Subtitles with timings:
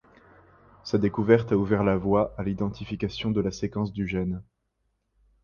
[0.83, 4.41] Sa découverte a ouvert la voie à l'identification de la séquence du gène.